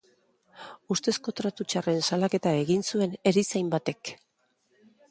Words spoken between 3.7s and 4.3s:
batek.